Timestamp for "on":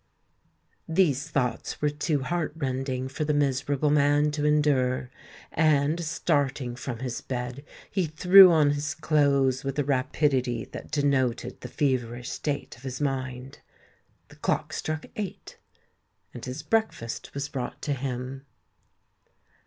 8.51-8.71